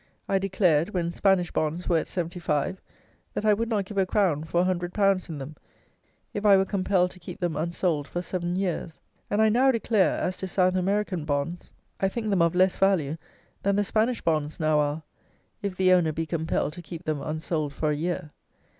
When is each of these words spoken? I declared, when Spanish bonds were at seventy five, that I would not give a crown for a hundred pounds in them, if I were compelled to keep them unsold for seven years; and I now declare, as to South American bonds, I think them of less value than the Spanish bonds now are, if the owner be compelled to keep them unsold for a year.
I 0.27 0.39
declared, 0.39 0.95
when 0.95 1.13
Spanish 1.13 1.51
bonds 1.51 1.87
were 1.87 1.99
at 1.99 2.07
seventy 2.07 2.39
five, 2.39 2.81
that 3.35 3.45
I 3.45 3.53
would 3.53 3.69
not 3.69 3.85
give 3.85 3.99
a 3.99 4.05
crown 4.07 4.43
for 4.43 4.61
a 4.61 4.63
hundred 4.63 4.95
pounds 4.95 5.29
in 5.29 5.37
them, 5.37 5.55
if 6.33 6.43
I 6.43 6.57
were 6.57 6.65
compelled 6.65 7.11
to 7.11 7.19
keep 7.19 7.39
them 7.39 7.55
unsold 7.55 8.07
for 8.07 8.23
seven 8.23 8.55
years; 8.55 8.99
and 9.29 9.43
I 9.43 9.49
now 9.49 9.69
declare, 9.69 10.17
as 10.17 10.37
to 10.37 10.47
South 10.47 10.73
American 10.73 11.23
bonds, 11.23 11.69
I 11.99 12.09
think 12.09 12.31
them 12.31 12.41
of 12.41 12.55
less 12.55 12.77
value 12.77 13.15
than 13.61 13.75
the 13.75 13.83
Spanish 13.83 14.21
bonds 14.23 14.59
now 14.59 14.79
are, 14.79 15.03
if 15.61 15.75
the 15.77 15.93
owner 15.93 16.11
be 16.11 16.25
compelled 16.25 16.73
to 16.73 16.81
keep 16.81 17.03
them 17.03 17.21
unsold 17.21 17.71
for 17.71 17.91
a 17.91 17.95
year. 17.95 18.31